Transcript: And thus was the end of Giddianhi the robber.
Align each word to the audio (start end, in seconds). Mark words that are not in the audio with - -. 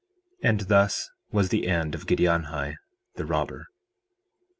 And 0.41 0.61
thus 0.61 1.11
was 1.31 1.49
the 1.49 1.67
end 1.67 1.93
of 1.93 2.07
Giddianhi 2.07 2.73
the 3.17 3.25
robber. 3.27 3.67